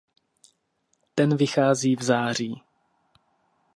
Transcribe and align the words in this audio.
Ten 1.15 1.37
vychází 1.37 1.95
v 1.95 2.01
září. 2.03 2.63